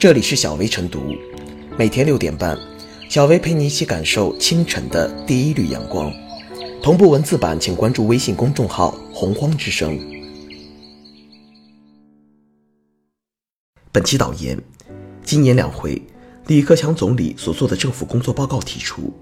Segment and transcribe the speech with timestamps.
[0.00, 1.14] 这里是小薇晨读，
[1.76, 2.58] 每天六点半，
[3.10, 6.10] 小薇陪你一起感受清晨的第一缕阳光。
[6.82, 10.00] 同步文字版，请关注微信公众号“洪荒之声”。
[13.92, 14.58] 本期导言：
[15.22, 16.00] 今年两会，
[16.46, 19.12] 李克强总理所做的政府工作报告提出，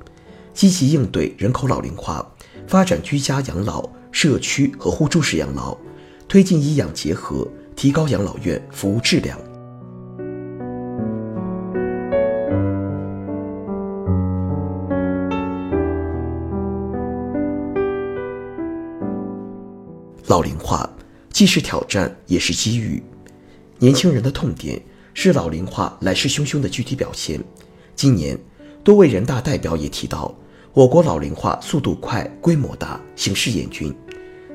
[0.54, 2.24] 积极应对人口老龄化，
[2.68, 5.76] 发展居家养老、社区和互助式养老，
[6.28, 9.36] 推进医养结合，提高养老院服务质量。
[20.28, 20.86] 老龄化
[21.30, 23.02] 既是挑战，也是机遇。
[23.78, 24.78] 年轻人的痛点
[25.14, 27.40] 是老龄化来势汹汹的具体表现。
[27.96, 28.38] 今年，
[28.84, 30.34] 多位人大代表也提到，
[30.74, 33.94] 我国老龄化速度快、规模大、形势严峻。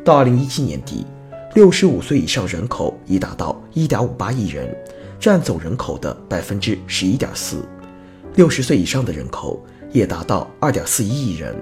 [0.05, 1.07] 到二零一七年底，
[1.55, 4.77] 六十五岁以上人口已达到一点五八亿人，
[5.19, 7.57] 占总人口的百分之十一点四；
[8.35, 9.59] 六十岁以上的人口
[9.91, 11.55] 也达到二点四一亿人。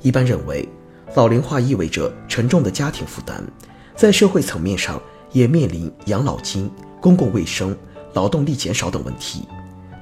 [0.00, 0.66] 一般认为，
[1.14, 3.42] 老龄化意味着沉重的家庭负担，
[3.94, 6.70] 在社会层面上也面临养老金、
[7.02, 7.76] 公共卫生、
[8.14, 9.46] 劳动力减少等问题。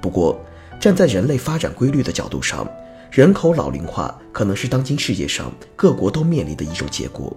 [0.00, 0.40] 不过，
[0.78, 2.64] 站在人类发展规律的角度上，
[3.10, 7.36] 人口老龄化可能是当今世界上各国都面临的一种结果，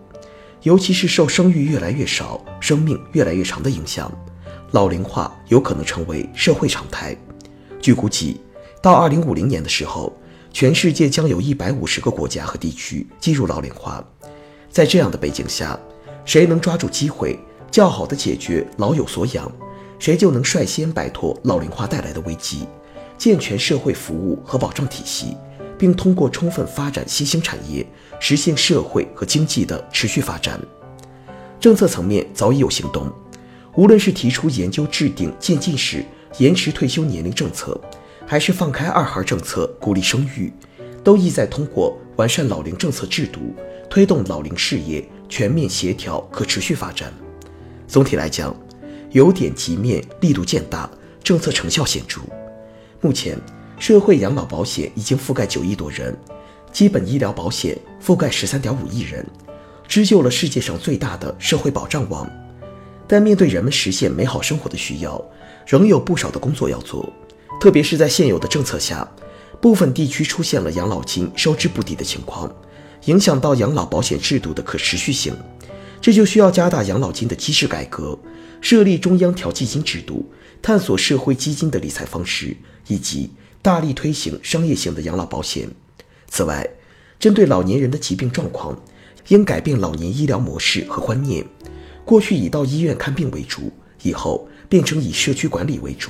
[0.62, 4.12] 尤其是受生育越来越少、生命越来越长的影响，
[4.70, 7.18] 老龄化有可能成为社会常态。
[7.82, 8.40] 据估计，
[8.84, 10.16] 到二零五零年的时候。
[10.54, 14.06] 全世界将有一百五十个国家和地区进入老龄化，
[14.70, 15.78] 在这样的背景下，
[16.26, 17.40] 谁能抓住机会，
[17.72, 19.52] 较好的解决老有所养，
[19.98, 22.68] 谁就能率先摆脱老龄化带来的危机，
[23.18, 25.36] 健全社会服务和保障体系，
[25.76, 27.84] 并通过充分发展新兴产业，
[28.20, 30.62] 实现社会和经济的持续发展。
[31.60, 33.12] 政策层面早已有行动，
[33.76, 36.06] 无论是提出研究制定渐进式
[36.38, 37.76] 延迟退休年龄政策。
[38.34, 40.52] 还是放开二孩政策，鼓励生育，
[41.03, 43.54] 都意在通过完善老龄政策制度，
[43.88, 47.14] 推动老龄事业全面协调可持续发展。
[47.88, 48.52] 总体来讲，
[49.11, 50.89] 由点及面，力度渐大，
[51.23, 52.21] 政策成效显著。
[53.02, 53.38] 目前，
[53.77, 56.17] 社会养老保险已经覆盖九亿多人，
[56.71, 59.23] 基本医疗保险覆盖十三点五亿人，
[59.88, 62.27] 织就了世界上最大的社会保障网。
[63.08, 65.23] 但面对人们实现美好生活的需要，
[65.67, 67.08] 仍有不少的工作要做。
[67.59, 69.09] 特别是在现有的政策下，
[69.61, 72.53] 部分地区出现了养老金收支不抵的情况，
[73.05, 75.33] 影响到养老保险制度的可持续性。
[76.02, 78.19] 这就需要加大养老金的机制改革，
[78.59, 80.30] 设立中央调剂金制度，
[80.61, 83.31] 探索社会基金的理财方式，以及
[83.61, 85.70] 大力推行商业性的养老保险。
[86.27, 86.70] 此外，
[87.17, 88.77] 针对老年人的疾病状况，
[89.30, 91.45] 应改变老年医疗模式和观念。
[92.03, 93.71] 过去以到医院看病为主，
[94.02, 96.09] 以后变成以社区管理为主。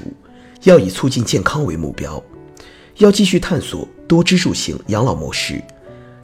[0.64, 2.24] 要以促进健康为目标，
[2.98, 5.62] 要继续探索多支柱型养老模式。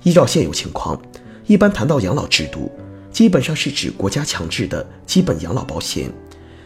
[0.04, 1.00] 依照现有情况，
[1.46, 2.72] 一般谈到养老制度，
[3.12, 6.10] 基本上是指国家强制的基本养老保险，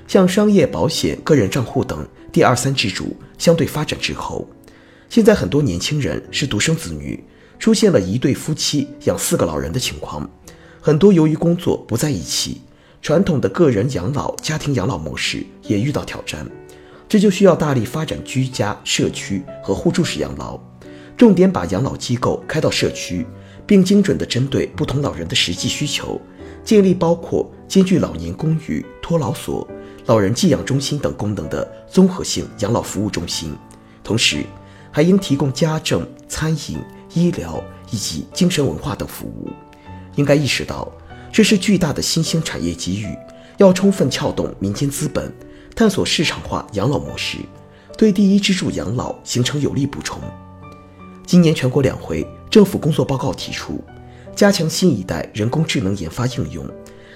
[0.07, 4.47] 像商业保险、个人账户等第二三支柱相对发展滞后。
[5.09, 7.23] 现在很多年轻人是独生子女，
[7.57, 10.29] 出现了一对夫妻养四个老人的情况，
[10.79, 12.61] 很多由于工作不在一起，
[13.01, 16.47] 传统的个人养老、家庭养老模式也遇到挑战。
[17.13, 20.59] 这就需要大力发展居家、社区和互助式养老，
[21.15, 23.23] 重点把养老机构开到社区，
[23.67, 26.19] 并精准地针对不同老人的实际需求，
[26.63, 29.67] 建立包括兼具老年公寓、托老所、
[30.07, 33.55] 老人寄养中心等功能的综合性养老服务中心。
[34.03, 34.43] 同时，
[34.89, 36.79] 还应提供家政、餐饮、
[37.13, 39.51] 医疗以及精神文化等服务。
[40.15, 40.91] 应该意识到，
[41.31, 43.15] 这是巨大的新兴产业机遇，
[43.59, 45.31] 要充分撬动民间资本。
[45.75, 47.39] 探索市场化养老模式，
[47.97, 50.21] 对第一支柱养老形成有力补充。
[51.25, 53.83] 今年全国两会政府工作报告提出，
[54.35, 56.69] 加强新一代人工智能研发应用，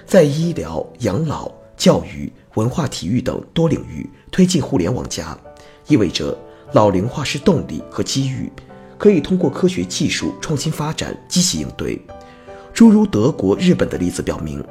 [0.04, 5.38] 在医疗、养老、教育、文化、体育等多领域推进互联网加，
[5.86, 6.36] 意味着
[6.72, 8.50] 老龄化是动力和机遇，
[8.98, 12.00] 可以通过科学技术创新发展积极应对。
[12.74, 14.64] 诸如德国、日本的例子表明，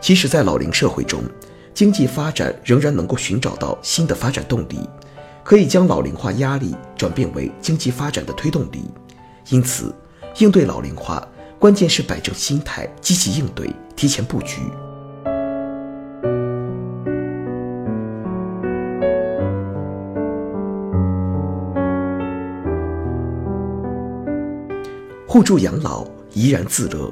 [0.00, 1.24] 即使在老龄社会中。
[1.74, 4.88] 经济发展仍然能够寻找到新的发展动力，
[5.42, 8.84] 可以将老龄化压力转变为经济发展的推动力。
[9.48, 9.94] 因此，
[10.38, 11.26] 应对老龄化，
[11.58, 14.60] 关键是摆正心态，积极应对，提前布局。
[25.26, 27.10] 互助养老，怡然自乐，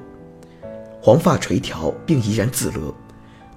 [1.01, 2.95] 黄发垂髫并怡然自乐。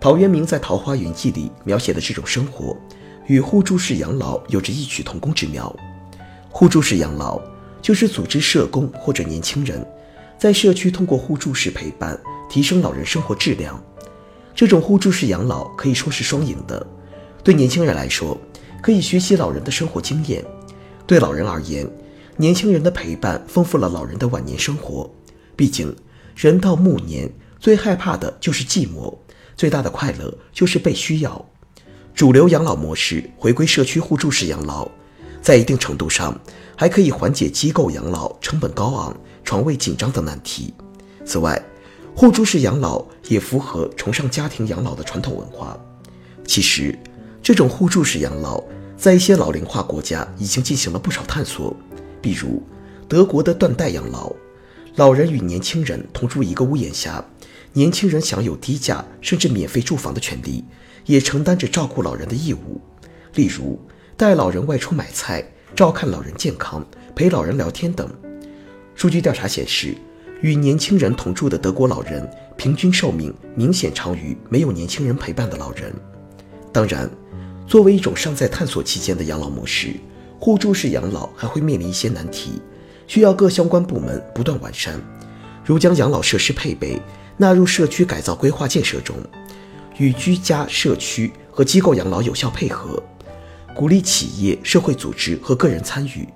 [0.03, 2.75] 陶渊明在《桃花源记》里描写的这种生活，
[3.25, 5.73] 与互助式养老有着异曲同工之妙。
[6.49, 7.39] 互助式养老
[7.81, 9.81] 就是组织社工或者年轻人，
[10.37, 12.19] 在社区通过互助式陪伴
[12.49, 13.81] 提升老人生活质量。
[14.53, 16.85] 这种互助式养老可以说是双赢的。
[17.41, 18.37] 对年轻人来说，
[18.81, 20.43] 可以学习老人的生活经验；
[21.07, 21.89] 对老人而言，
[22.35, 25.09] 年轻人的陪伴丰富了老人的晚年生活。
[25.55, 25.95] 毕竟，
[26.35, 29.15] 人到暮年最害怕的就是寂寞，
[29.55, 31.45] 最大的快乐就是被需要。
[32.13, 34.87] 主流养老模式回归社区互助式养老，
[35.41, 36.39] 在一定程度上
[36.75, 40.73] 还可以缓解机构养老成本高昂、床位紧张等难题。
[41.25, 41.61] 此外，
[42.15, 45.75] 互助式养老也符合崇尚家庭养老的传统文化。
[46.45, 46.97] 其实，
[47.41, 48.63] 这种互助式养老
[48.95, 51.75] 在一些老龄化国家已经进行了不少探索，
[52.21, 52.61] 比如
[53.07, 54.31] 德国的断代养老，
[54.95, 57.25] 老人与年轻人同住一个屋檐下，
[57.73, 60.63] 年轻人享有低价甚至免费住房的权利。
[61.05, 62.79] 也承担着照顾老人的义务，
[63.35, 63.77] 例如
[64.15, 65.43] 带老人外出买菜、
[65.75, 66.81] 照看老人健康、
[67.13, 68.09] 陪老人聊天等。
[68.95, 69.93] 数据调查显示，
[70.39, 72.25] 与年轻人同住的德国老人
[72.55, 75.93] 平均寿命明显长于没有年轻人陪伴的老人。
[76.71, 77.09] 当然，
[77.67, 79.95] 作为一种尚在探索期间的养老模式，
[80.39, 82.61] 互助式养老还会面临一些难题，
[83.07, 84.97] 需要各相关部门不断完善，
[85.65, 87.01] 如将养老设施配备
[87.37, 89.15] 纳入社区改造规划建设中。
[89.97, 93.01] 与居家、社区和机构养老有效配合，
[93.75, 96.27] 鼓励企业、社会组织和个人参与，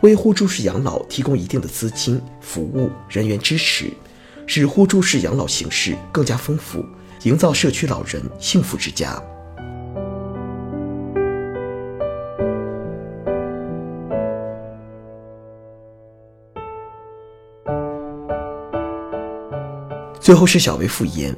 [0.00, 3.90] 为互助式养老提供一定的资金、服务、人员支持，
[4.46, 6.82] 使互助式养老形式更加丰富，
[7.24, 9.22] 营造社区老人幸福之家。
[20.24, 21.36] 最后是小薇复言，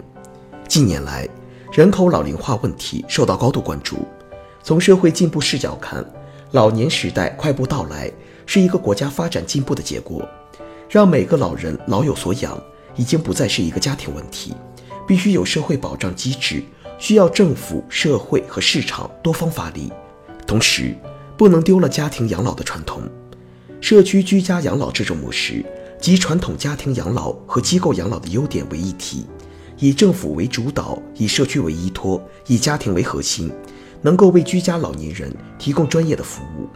[0.68, 1.28] 近年来。
[1.72, 4.06] 人口老龄化问题受到高度关注。
[4.62, 6.08] 从社会进步视角看，
[6.52, 8.08] 老年时代快步到来
[8.46, 10.24] 是一个国家发展进步的结果，
[10.88, 12.56] 让每个老人老有所养，
[12.94, 14.54] 已经不再是一个家庭问题，
[15.04, 16.62] 必须有社会保障机制，
[16.96, 19.92] 需要政府、社会和市场多方发力。
[20.46, 20.94] 同时，
[21.36, 23.02] 不能丢了家庭养老的传统。
[23.80, 25.66] 社区居家养老这种模式
[26.00, 29.26] 集传统家庭养老和机构养老的优点为一体。
[29.78, 33.52] 以政府为主导，以社区为依托，以家庭为核心，
[34.00, 36.66] 能够为居家老年人提供专业的服务。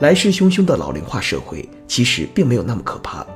[0.00, 3.26] 来势汹汹的老龄化社会其实并没有那么可怕，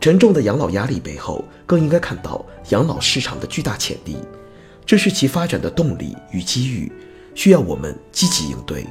[0.00, 4.16] 沉重的养老压力背后更应该看到养老市场的巨大潜力，
[4.84, 6.90] 这是其发展的动力与机遇，
[7.36, 8.84] 需要我们积极应对。